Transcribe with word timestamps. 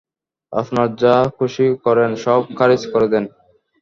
আপনার 0.53 0.87
যা 1.01 1.15
খুশি 1.37 1.65
করেন, 1.85 2.11
সব 2.23 2.41
খারিজ 2.57 2.81
করে 2.93 3.07
দেন। 3.13 3.23